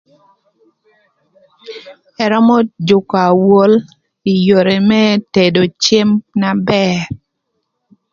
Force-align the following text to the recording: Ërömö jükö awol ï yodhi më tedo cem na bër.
Ërömö 2.23 2.57
jükö 2.87 3.15
awol 3.29 3.71
ï 4.31 4.33
yodhi 4.47 4.77
më 4.89 5.01
tedo 5.33 5.61
cem 5.83 6.09
na 6.41 6.51
bër. 6.69 6.99